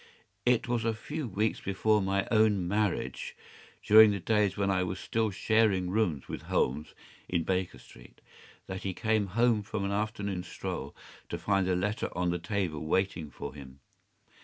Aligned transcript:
It 0.47 0.67
was 0.67 0.83
a 0.83 0.95
few 0.95 1.27
weeks 1.27 1.59
before 1.61 2.01
my 2.01 2.27
own 2.31 2.67
marriage, 2.67 3.35
during 3.83 4.09
the 4.09 4.19
days 4.19 4.57
when 4.57 4.71
I 4.71 4.81
was 4.81 4.99
still 4.99 5.29
sharing 5.29 5.91
rooms 5.91 6.27
with 6.27 6.41
Holmes 6.41 6.95
in 7.29 7.43
Baker 7.43 7.77
Street, 7.77 8.19
that 8.65 8.81
he 8.81 8.95
came 8.95 9.27
home 9.37 9.61
from 9.61 9.85
an 9.85 9.91
afternoon 9.91 10.41
stroll 10.41 10.95
to 11.29 11.37
find 11.37 11.67
a 11.69 11.75
letter 11.75 12.09
on 12.17 12.31
the 12.31 12.39
table 12.39 12.83
waiting 12.83 13.29
for 13.29 13.53
him. 13.53 13.79